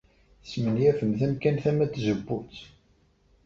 Tesmenyafemt 0.43 1.21
amkan 1.25 1.55
tama 1.63 1.85
n 1.87 1.89
tzewwut. 1.93 2.55